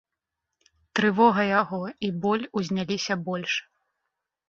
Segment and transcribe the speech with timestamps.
[0.99, 3.53] Трывога яго і боль узняліся больш.